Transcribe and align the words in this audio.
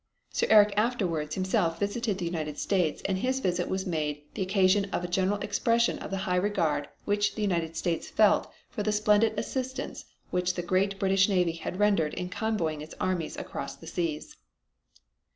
Sir 0.31 0.47
Eric 0.49 0.73
afterward 0.77 1.35
himself 1.35 1.79
visited 1.79 2.17
the 2.17 2.25
United 2.25 2.57
States 2.57 3.03
and 3.05 3.19
his 3.19 3.39
visit 3.39 3.69
was 3.69 3.85
made 3.85 4.23
the 4.33 4.41
occasion 4.41 4.85
of 4.85 5.03
a 5.03 5.07
general 5.07 5.37
expression 5.41 5.99
of 5.99 6.09
the 6.09 6.17
high 6.25 6.37
regard 6.37 6.89
which 7.05 7.35
the 7.35 7.43
United 7.43 7.75
States 7.77 8.09
felt 8.09 8.51
for 8.71 8.81
the 8.81 8.91
splendid 8.91 9.37
assistance 9.37 10.05
which 10.31 10.55
the 10.55 10.63
great 10.63 10.97
British 10.97 11.29
Navy 11.29 11.51
had 11.53 11.77
rendered 11.77 12.15
in 12.15 12.29
convoying 12.29 12.81
its 12.81 12.95
armies 12.99 13.37
across 13.37 13.75
the 13.75 13.85
seas. 13.85 14.35